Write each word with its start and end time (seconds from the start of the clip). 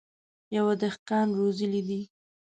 يوه 0.55 0.73
دهقان 0.81 1.27
روزلي 1.39 1.81
دي. 1.87 2.01